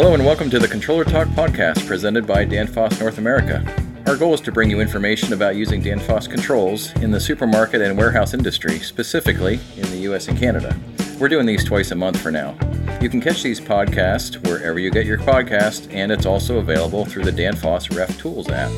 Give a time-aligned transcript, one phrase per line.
[0.00, 3.62] Hello and welcome to the Controller Talk podcast presented by Danfoss North America.
[4.06, 7.98] Our goal is to bring you information about using Danfoss controls in the supermarket and
[7.98, 10.74] warehouse industry, specifically in the US and Canada.
[11.18, 12.56] We're doing these twice a month for now.
[13.02, 17.24] You can catch these podcasts wherever you get your podcast, and it's also available through
[17.24, 18.70] the Danfoss Ref Tools app.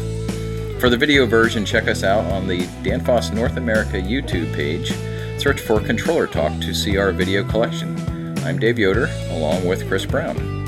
[0.80, 4.92] For the video version, check us out on the Danfoss North America YouTube page.
[5.40, 7.96] Search for Controller Talk to see our video collection.
[8.40, 10.61] I'm Dave Yoder, along with Chris Brown.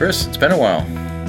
[0.00, 0.80] Chris, it's been a while.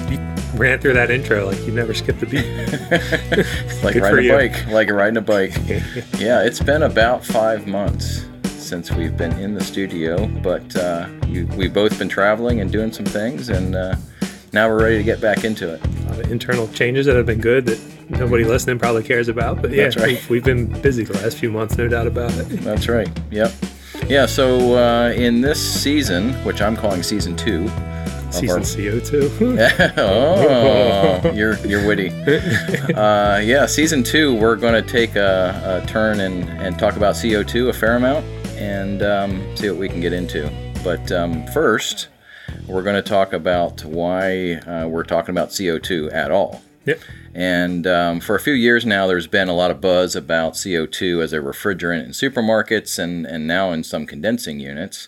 [0.09, 0.17] You
[0.57, 2.45] ran through that intro like you never skipped a beat.
[3.83, 5.51] like Good riding a bike, like riding a bike.
[6.17, 11.47] yeah, it's been about five months since we've been in the studio, but uh, you,
[11.57, 13.97] we've both been traveling and doing some things, and uh,
[14.53, 15.85] now we're ready to get back into it.
[15.85, 19.61] A lot of internal changes that have been good that nobody listening probably cares about,
[19.61, 20.29] but yeah, That's right.
[20.29, 22.45] we've, been busy the last few months, no doubt about it.
[22.61, 23.09] That's right.
[23.31, 23.51] Yep.
[24.07, 27.69] Yeah, so uh, in this season, which I'm calling season two,
[28.31, 28.61] Season.
[28.61, 29.93] CO2.
[29.97, 32.09] oh, you're you're witty.
[32.93, 37.15] Uh, yeah, season two, we're going to take a, a, turn and, and talk about
[37.15, 38.25] CO2 a fair amount
[38.57, 40.49] and um, see what we can get into.
[40.83, 42.07] But um, first,
[42.67, 46.61] we're going to talk about why uh, we're talking about CO2 at all.
[46.85, 46.99] Yep.
[47.33, 51.23] And um, for a few years now, there's been a lot of buzz about CO2
[51.23, 55.07] as a refrigerant in supermarkets and, and now in some condensing units.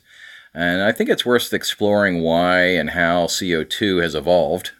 [0.53, 4.71] And I think it's worth exploring why and how CO2 has evolved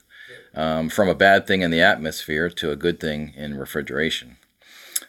[0.54, 4.38] um, from a bad thing in the atmosphere to a good thing in refrigeration.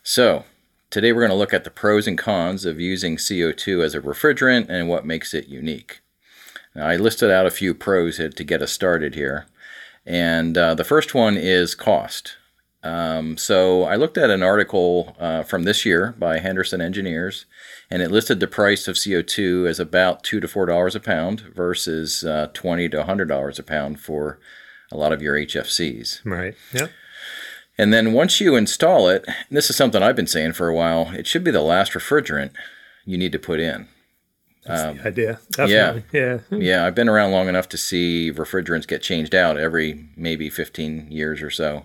[0.03, 0.45] So,
[0.89, 4.01] today we're going to look at the pros and cons of using CO2 as a
[4.01, 6.01] refrigerant and what makes it unique.
[6.75, 9.47] Now, I listed out a few pros to get us started here.
[10.07, 12.37] And uh, the first one is cost.
[12.85, 17.47] Um, so I looked at an article uh, from this year by Henderson Engineers,
[17.91, 21.41] and it listed the price of CO2 as about two to four dollars a pound
[21.41, 24.39] versus uh, twenty to hundred dollars a pound for
[24.93, 26.21] a lot of your HFCs.
[26.27, 26.55] Right.
[26.75, 26.91] Yep.
[27.79, 31.11] And then once you install it, this is something I've been saying for a while,
[31.14, 32.53] it should be the last refrigerant
[33.05, 33.89] you need to put in.
[34.64, 35.41] That's um, the idea.
[35.51, 36.05] Definitely.
[36.13, 36.39] Yeah.
[36.51, 36.58] Yeah.
[36.58, 36.87] Yeah.
[36.87, 41.42] I've been around long enough to see refrigerants get changed out every maybe 15 years
[41.42, 41.85] or so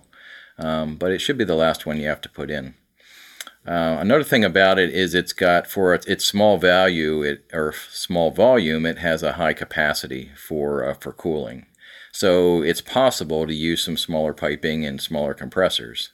[0.59, 2.75] um, but it should be the last one you have to put in.
[3.67, 8.31] Uh, another thing about it is it's got for its small value it, or small
[8.31, 11.65] volume, it has a high capacity for uh, for cooling.
[12.11, 16.11] So it's possible to use some smaller piping and smaller compressors.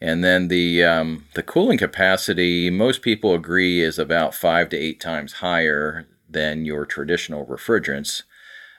[0.00, 5.00] And then the um, the cooling capacity, most people agree, is about five to eight
[5.00, 8.22] times higher than your traditional refrigerants.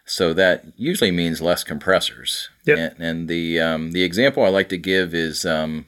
[0.10, 2.50] So that usually means less compressors.
[2.66, 2.78] Yep.
[2.78, 5.86] And, and the um, the example I like to give is um,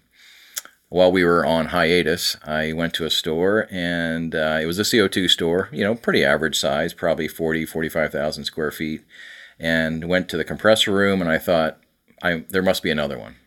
[0.89, 4.83] while we were on hiatus, I went to a store and uh, it was a
[4.83, 9.05] CO2 store, you know, pretty average size, probably 40, 45,000 square feet,
[9.57, 11.79] and went to the compressor room and I thought,
[12.21, 13.37] I there must be another one.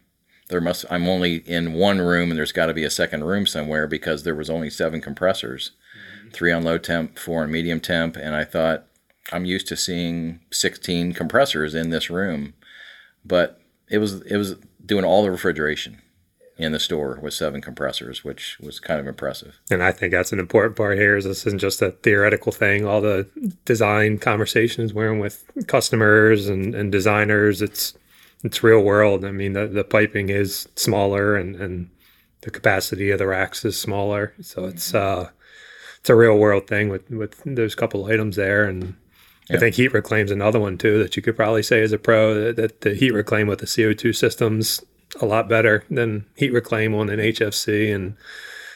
[0.49, 3.45] There must I'm only in one room and there's got to be a second room
[3.45, 6.31] somewhere because there was only seven compressors, mm-hmm.
[6.31, 8.87] three on low temp, four on medium temp, and I thought
[9.33, 12.55] I'm used to seeing 16 compressors in this room,
[13.25, 16.03] but it was it was doing all the refrigeration
[16.59, 19.59] in the store with seven compressors, which was kind of impressive.
[19.71, 21.17] And I think that's an important part here.
[21.17, 22.87] Is this isn't just a theoretical thing.
[22.87, 23.29] All the
[23.65, 27.95] design conversations we're in with customers and, and designers, it's
[28.45, 29.25] it's real world.
[29.25, 31.91] I mean, the, the piping is smaller and, and
[32.43, 34.35] the capacity of the racks is smaller.
[34.41, 35.31] So it's uh
[36.01, 38.97] it's a real world thing with with those couple items there and
[39.51, 42.35] I think heat reclaim's another one too that you could probably say as a pro
[42.35, 44.81] that, that the heat reclaim with the CO2 systems
[45.21, 48.17] a lot better than heat reclaim on an HFC and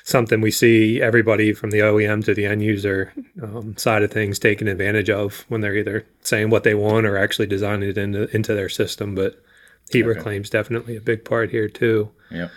[0.07, 3.13] something we see everybody from the OEM to the end user
[3.43, 7.17] um, side of things taking advantage of when they're either saying what they want or
[7.17, 9.15] actually designing it into into their system.
[9.15, 9.43] But
[9.91, 10.17] heat okay.
[10.17, 12.11] reclaim's definitely a big part here too.
[12.31, 12.49] Yeah.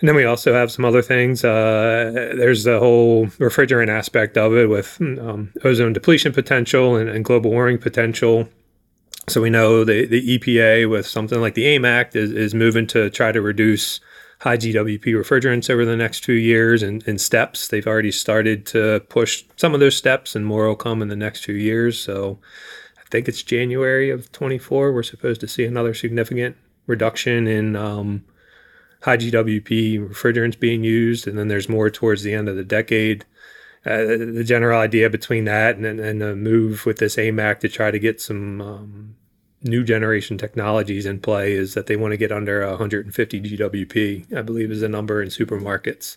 [0.00, 1.44] And then we also have some other things.
[1.44, 7.24] Uh, there's the whole refrigerant aspect of it with um, ozone depletion potential and, and,
[7.24, 8.48] global warming potential.
[9.28, 12.86] So we know the, the EPA with something like the AIM Act is, is moving
[12.88, 13.98] to try to reduce
[14.40, 17.66] high GWP refrigerants over the next few years in, in steps.
[17.66, 21.16] They've already started to push some of those steps and more will come in the
[21.16, 21.98] next few years.
[21.98, 22.38] So
[22.96, 24.92] I think it's January of 24.
[24.92, 26.56] We're supposed to see another significant
[26.86, 28.24] reduction in um,–
[29.02, 33.24] high GWP refrigerants being used, and then there's more towards the end of the decade.
[33.86, 37.68] Uh, the general idea between that and, and the move with this AIM Act to
[37.68, 39.14] try to get some um,
[39.62, 44.42] new generation technologies in play is that they want to get under 150 GWP, I
[44.42, 46.16] believe is the number in supermarkets.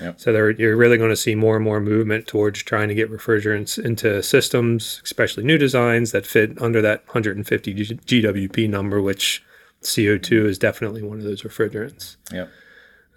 [0.00, 0.20] Yep.
[0.20, 3.82] So you're really going to see more and more movement towards trying to get refrigerants
[3.82, 9.42] into systems, especially new designs that fit under that 150 GWP number, which
[9.86, 12.16] CO2 is definitely one of those refrigerants.
[12.32, 12.50] Yep.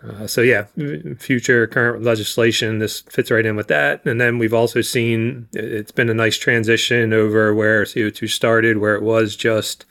[0.01, 0.65] Uh, so yeah,
[1.17, 4.05] future current legislation, this fits right in with that.
[4.05, 8.95] And then we've also seen it's been a nice transition over where CO2 started, where
[8.95, 9.85] it was just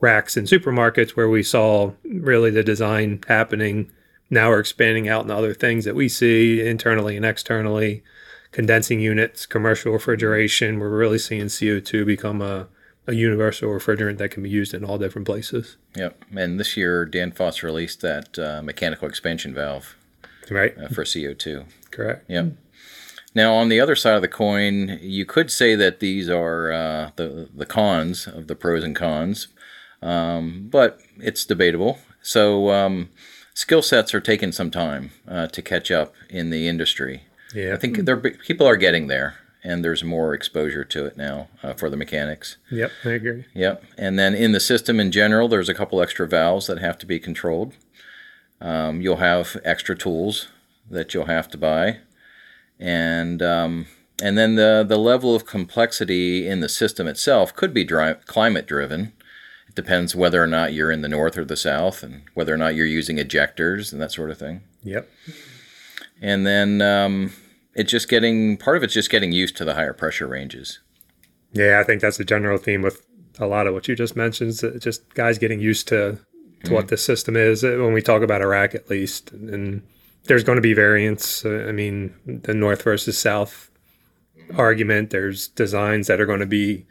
[0.00, 3.90] racks in supermarkets, where we saw really the design happening.
[4.28, 8.02] Now we're expanding out into other things that we see internally and externally,
[8.50, 10.80] condensing units, commercial refrigeration.
[10.80, 12.66] We're really seeing CO2 become a
[13.06, 15.76] a universal refrigerant that can be used in all different places.
[15.94, 16.24] Yep.
[16.36, 19.96] And this year, Dan Danfoss released that uh, mechanical expansion valve
[20.50, 21.66] right uh, for CO2.
[21.90, 22.24] Correct.
[22.28, 22.52] Yep.
[23.34, 27.10] Now, on the other side of the coin, you could say that these are uh,
[27.16, 29.48] the the cons of the pros and cons,
[30.02, 31.98] um, but it's debatable.
[32.22, 33.10] So, um,
[33.52, 37.24] skill sets are taking some time uh, to catch up in the industry.
[37.52, 37.96] Yeah, I think
[38.46, 42.58] people are getting there and there's more exposure to it now uh, for the mechanics.
[42.70, 43.44] Yep, I agree.
[43.54, 46.98] Yep, and then in the system in general, there's a couple extra valves that have
[46.98, 47.72] to be controlled.
[48.60, 50.48] Um, you'll have extra tools
[50.90, 51.98] that you'll have to buy,
[52.78, 53.86] and um,
[54.22, 58.66] and then the the level of complexity in the system itself could be dri- climate
[58.66, 59.12] driven.
[59.68, 62.58] It depends whether or not you're in the north or the south, and whether or
[62.58, 64.62] not you're using ejectors and that sort of thing.
[64.82, 65.10] Yep.
[66.20, 67.32] And then um,
[67.74, 70.80] it's just getting part of it's just getting used to the higher pressure ranges.
[71.52, 73.06] Yeah, I think that's the general theme with
[73.38, 74.60] a lot of what you just mentioned.
[74.80, 76.18] just guys getting used to
[76.64, 76.74] to mm-hmm.
[76.74, 79.30] what the system is uh, when we talk about a rack, at least.
[79.32, 79.82] And
[80.24, 81.44] there's going to be variance.
[81.44, 83.70] Uh, I mean, the north versus south
[84.56, 85.10] argument.
[85.10, 86.86] There's designs that are going to be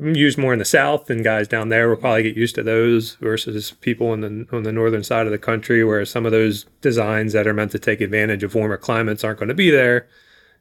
[0.00, 3.16] used more in the south and guys down there will probably get used to those
[3.16, 6.64] versus people in the on the northern side of the country where some of those
[6.80, 10.08] designs that are meant to take advantage of warmer climates aren't going to be there.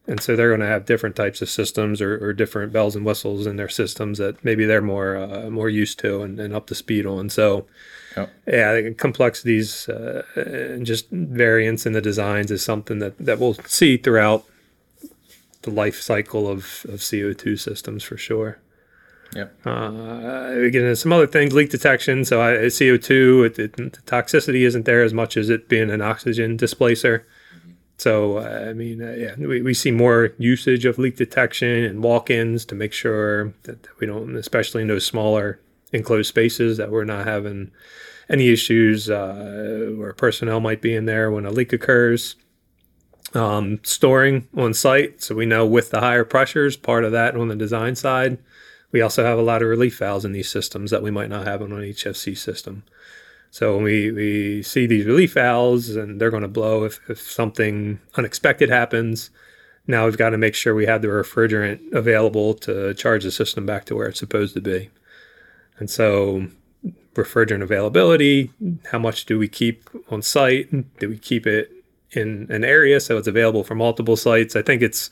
[0.08, 3.06] And so they're going to have different types of systems or, or different bells and
[3.06, 6.68] whistles in their systems that maybe they're more uh, more used to and, and, up
[6.68, 7.30] to speed on.
[7.30, 7.68] So
[8.46, 13.96] yeah complexities uh, and just variance in the designs is something that, that we'll see
[13.96, 14.44] throughout
[15.62, 18.60] the life cycle of, of CO2 systems for sure.
[19.36, 19.66] Yep.
[19.66, 22.26] Uh, again, some other things, leak detection.
[22.26, 26.02] So I, CO2, it, it, the toxicity isn't there as much as it being an
[26.02, 27.26] oxygen displacer.
[27.98, 32.04] So, uh, I mean, uh, yeah, we, we see more usage of leak detection and
[32.04, 35.60] walk-ins to make sure that we don't, especially in those smaller
[35.94, 37.72] enclosed spaces, that we're not having
[38.28, 42.36] any issues uh, where personnel might be in there when a leak occurs.
[43.34, 47.48] Um, storing on site, so we know with the higher pressures, part of that on
[47.48, 48.40] the design side
[48.92, 51.48] we also have a lot of relief valves in these systems that we might not
[51.48, 52.84] have on an HFC system.
[53.52, 57.20] So when we, we see these relief valves and they're going to blow if, if
[57.20, 59.30] something unexpected happens,
[59.88, 63.66] now we've got to make sure we have the refrigerant available to charge the system
[63.66, 64.90] back to where it's supposed to be.
[65.80, 66.48] And so
[67.14, 68.52] refrigerant availability,
[68.92, 71.00] how much do we keep on site?
[71.00, 71.72] Do we keep it
[72.12, 74.56] in an area so it's available for multiple sites?
[74.56, 75.10] I think it's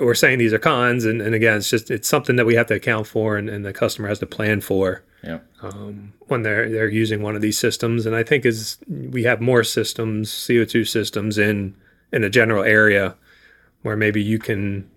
[0.00, 2.66] we're saying these are cons and, and again it's just it's something that we have
[2.66, 5.38] to account for and, and the customer has to plan for yeah.
[5.62, 8.06] um, when they're they're using one of these systems.
[8.06, 11.76] And i think as we have more systems co2 systems in
[12.12, 13.14] in a general area
[13.82, 14.90] where maybe you can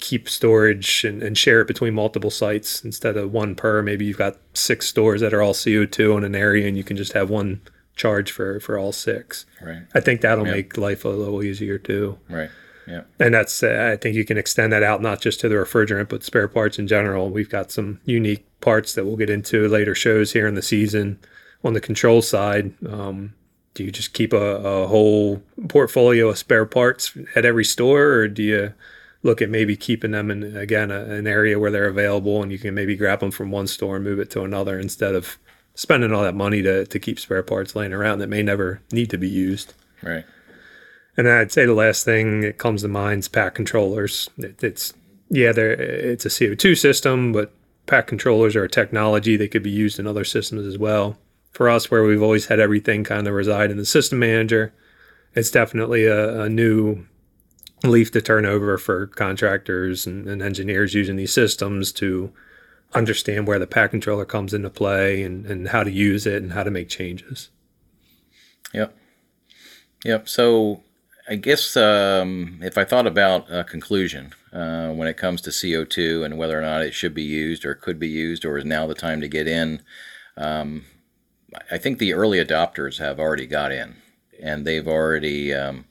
[0.00, 4.18] keep storage and, and share it between multiple sites instead of one per maybe you've
[4.18, 7.30] got six stores that are all co2 in an area and you can just have
[7.30, 7.62] one
[7.96, 9.46] charge for for all six.
[9.60, 9.82] Right.
[9.94, 12.18] I think that'll make life a little easier too.
[12.28, 12.50] Right
[12.88, 13.02] yeah.
[13.20, 16.08] And that's, uh, I think you can extend that out not just to the refrigerant,
[16.08, 17.28] but spare parts in general.
[17.28, 21.18] We've got some unique parts that we'll get into later shows here in the season.
[21.64, 23.34] On the control side, um,
[23.74, 28.28] do you just keep a, a, whole portfolio of spare parts at every store, or
[28.28, 28.72] do you
[29.22, 32.58] look at maybe keeping them in, again, a, an area where they're available and you
[32.58, 35.38] can maybe grab them from one store and move it to another instead of
[35.74, 39.10] spending all that money to, to keep spare parts laying around that may never need
[39.10, 39.74] to be used?
[40.02, 40.24] Right.
[41.18, 44.30] And I'd say the last thing that comes to mind is pack controllers.
[44.38, 44.94] It, it's
[45.28, 47.52] yeah, it's a CO2 system, but
[47.86, 51.18] pack controllers are a technology that could be used in other systems as well.
[51.50, 54.72] For us, where we've always had everything kind of reside in the system manager,
[55.34, 57.04] it's definitely a, a new
[57.82, 62.32] leaf to turn over for contractors and, and, engineers using these systems to
[62.94, 66.52] understand where the pack controller comes into play and, and how to use it and
[66.52, 67.50] how to make changes.
[68.72, 68.96] Yep.
[70.04, 70.28] Yep.
[70.28, 70.82] So
[71.30, 76.24] I guess um, if I thought about a conclusion uh, when it comes to CO2
[76.24, 78.86] and whether or not it should be used or could be used or is now
[78.86, 79.82] the time to get in,
[80.38, 80.86] um,
[81.70, 83.96] I think the early adopters have already got in
[84.42, 85.84] and they've already um,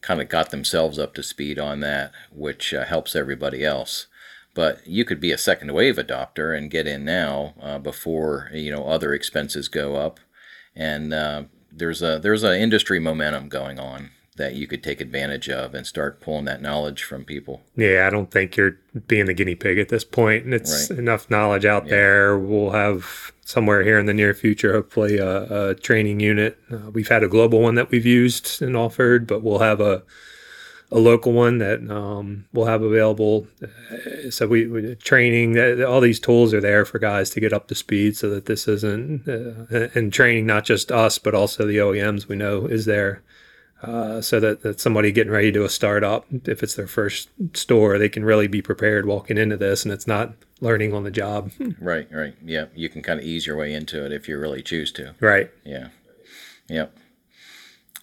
[0.00, 4.08] kind of got themselves up to speed on that, which uh, helps everybody else.
[4.52, 8.72] But you could be a second wave adopter and get in now uh, before you
[8.72, 10.18] know other expenses go up,
[10.74, 15.48] and uh, there's a there's a industry momentum going on that you could take advantage
[15.48, 17.62] of and start pulling that knowledge from people.
[17.74, 20.44] Yeah, I don't think you're being the guinea pig at this point.
[20.44, 20.98] And it's right.
[20.98, 21.90] enough knowledge out yeah.
[21.90, 22.38] there.
[22.38, 26.58] We'll have somewhere here in the near future, hopefully, a, a training unit.
[26.70, 30.02] Uh, we've had a global one that we've used and offered, but we'll have a
[30.92, 33.46] a local one that um, we'll have available.
[33.62, 37.66] Uh, so we, we training all these tools are there for guys to get up
[37.68, 41.78] to speed, so that this isn't uh, and training not just us but also the
[41.78, 43.22] OEMs we know is there
[43.82, 47.28] uh, so that, that somebody getting ready to do a startup, if it's their first
[47.54, 51.10] store, they can really be prepared walking into this and it's not learning on the
[51.10, 51.50] job.
[51.78, 52.34] Right, right.
[52.44, 55.14] Yeah, you can kind of ease your way into it if you really choose to.
[55.20, 55.50] Right.
[55.64, 55.88] Yeah.
[56.68, 56.96] Yep.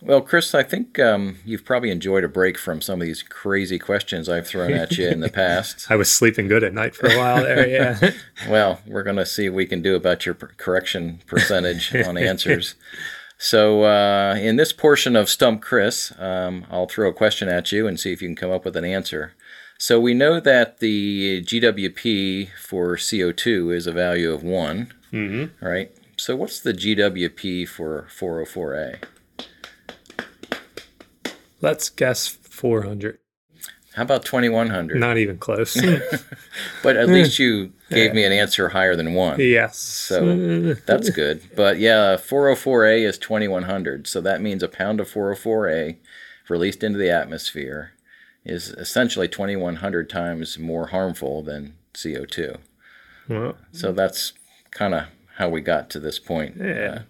[0.06, 3.80] Well, Chris, I think um, you've probably enjoyed a break from some of these crazy
[3.80, 5.90] questions I've thrown at you in the past.
[5.90, 8.12] I was sleeping good at night for a while there, yeah.
[8.50, 12.76] well, we're going to see what we can do about your correction percentage on answers.
[13.44, 17.88] So, uh, in this portion of Stump Chris, um, I'll throw a question at you
[17.88, 19.34] and see if you can come up with an answer.
[19.78, 25.64] So, we know that the GWP for CO2 is a value of one, mm-hmm.
[25.64, 25.92] right?
[26.16, 29.04] So, what's the GWP for 404A?
[31.60, 33.20] Let's guess 400.
[33.96, 34.98] How about 2100?
[34.98, 35.76] Not even close.
[36.82, 39.40] but at least you gave me an answer higher than one.
[39.40, 39.78] Yes.
[39.78, 41.42] So that's good.
[41.56, 44.08] But yeah, 404A is 2100.
[44.08, 45.98] So that means a pound of 404A
[46.50, 47.92] released into the atmosphere
[48.46, 52.58] is essentially 2100 times more harmful than CO2.
[53.30, 54.34] Well, so that's
[54.72, 55.06] kind of
[55.38, 56.58] how we got to this point.
[56.60, 56.66] Yeah.
[56.66, 57.02] Uh,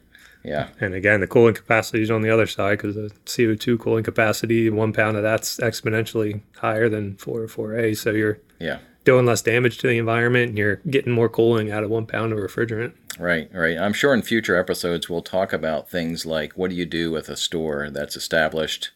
[0.44, 0.70] yeah.
[0.80, 4.70] And again, the cooling capacity is on the other side because the CO2 cooling capacity,
[4.70, 7.98] one pound of that's exponentially higher than 404A.
[7.98, 11.84] So you're yeah doing less damage to the environment and you're getting more cooling out
[11.84, 12.94] of one pound of refrigerant.
[13.20, 13.78] Right, right.
[13.78, 17.30] I'm sure in future episodes we'll talk about things like what do you do with
[17.30, 18.92] a store that's established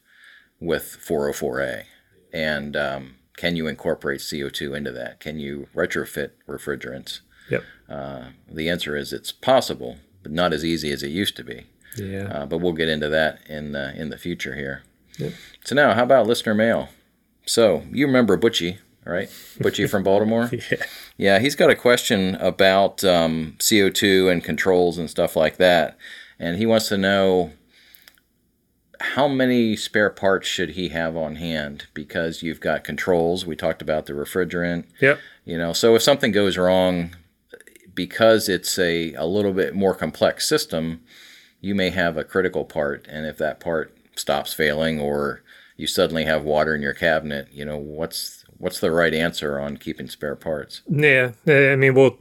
[0.59, 1.83] with 404A?
[2.33, 5.19] And um, can you incorporate CO2 into that?
[5.19, 7.19] Can you retrofit refrigerants?
[7.49, 7.63] Yep.
[7.89, 11.67] Uh, the answer is it's possible, but not as easy as it used to be.
[11.97, 12.23] Yeah.
[12.23, 14.83] Uh, but we'll get into that in the, in the future here.
[15.17, 15.33] Yep.
[15.63, 16.89] So now, how about listener mail?
[17.45, 19.29] So you remember Butchie, right?
[19.59, 20.49] Butchie from Baltimore.
[20.71, 20.85] yeah.
[21.17, 25.97] Yeah, he's got a question about um, CO2 and controls and stuff like that,
[26.39, 27.51] and he wants to know
[28.99, 33.45] how many spare parts should he have on hand because you've got controls.
[33.45, 34.85] We talked about the refrigerant.
[35.01, 35.19] Yep.
[35.45, 37.15] You know, so if something goes wrong,
[37.93, 41.01] because it's a, a little bit more complex system,
[41.61, 43.07] you may have a critical part.
[43.09, 45.41] And if that part stops failing or
[45.75, 49.77] you suddenly have water in your cabinet, you know, what's what's the right answer on
[49.77, 50.81] keeping spare parts?
[50.87, 51.31] Yeah.
[51.47, 52.17] I mean, well,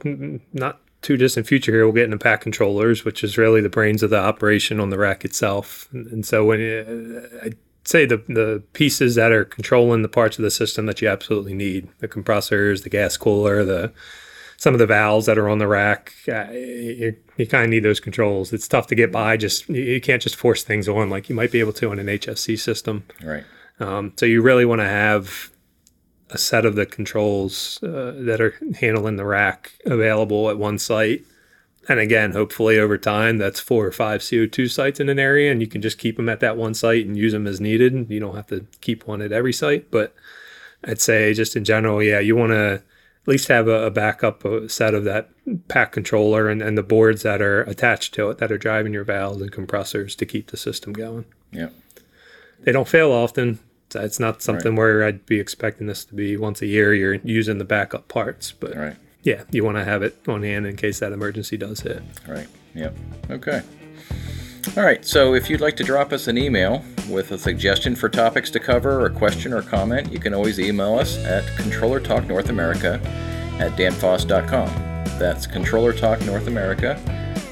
[0.53, 4.03] not too distant future here, we'll get into pack controllers, which is really the brains
[4.03, 5.87] of the operation on the rack itself.
[5.91, 7.51] And so when uh, I
[7.85, 11.53] say the the pieces that are controlling the parts of the system that you absolutely
[11.53, 13.93] need, the compressors, the gas cooler, the
[14.57, 17.83] some of the valves that are on the rack, uh, you, you kind of need
[17.83, 18.51] those controls.
[18.51, 19.37] It's tough to get by.
[19.37, 22.07] Just you can't just force things on like you might be able to on an
[22.07, 23.05] HFC system.
[23.23, 23.43] Right.
[23.79, 25.51] Um, so you really want to have
[26.29, 31.23] a set of the controls uh, that are handling the rack available at one site.
[31.89, 35.61] And again, hopefully over time, that's four or five CO2 sites in an area, and
[35.61, 38.09] you can just keep them at that one site and use them as needed.
[38.09, 39.89] You don't have to keep one at every site.
[39.89, 40.13] But
[40.83, 44.43] I'd say, just in general, yeah, you want to at least have a, a backup
[44.67, 45.29] set of that
[45.69, 49.05] pack controller and, and the boards that are attached to it that are driving your
[49.05, 51.23] valves and compressors to keep the system going.
[51.51, 51.69] Yeah.
[52.59, 53.59] They don't fail often.
[54.03, 54.77] It's not something right.
[54.77, 56.93] where I'd be expecting this to be once a year.
[56.93, 58.95] You're using the backup parts, but right.
[59.23, 62.01] yeah, you want to have it on hand in case that emergency does hit.
[62.27, 62.47] Right.
[62.75, 62.95] Yep.
[63.31, 63.61] Okay.
[64.75, 65.05] All right.
[65.05, 68.59] So if you'd like to drop us an email with a suggestion for topics to
[68.59, 72.49] cover, or a question or comment, you can always email us at Controller Talk North
[72.49, 72.99] America
[73.59, 74.67] at danfoss.com.
[75.17, 76.99] That's Controller Talk North America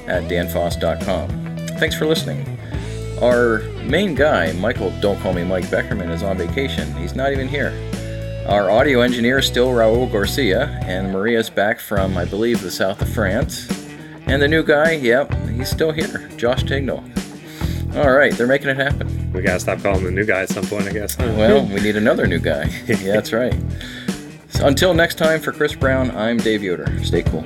[0.06, 1.28] at danfoss.com.
[1.78, 2.58] Thanks for listening.
[3.22, 6.92] Our main guy, Michael, don't call me Mike Beckerman, is on vacation.
[6.94, 7.72] He's not even here.
[8.48, 13.00] Our audio engineer is still Raul Garcia, and Maria's back from, I believe, the south
[13.02, 13.68] of France.
[14.26, 17.02] And the new guy, yep, he's still here, Josh Tignall.
[17.96, 19.32] All right, they're making it happen.
[19.32, 21.14] We gotta stop calling the new guy at some point, I guess.
[21.14, 21.32] Huh?
[21.36, 22.64] Well, we need another new guy.
[22.86, 23.54] yeah, that's right.
[24.50, 27.02] So until next time, for Chris Brown, I'm Dave Yoder.
[27.04, 27.44] Stay cool.